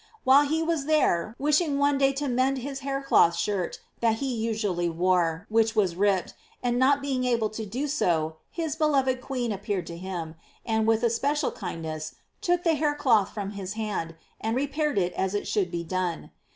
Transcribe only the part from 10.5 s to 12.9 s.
and, with especial kind ness, took the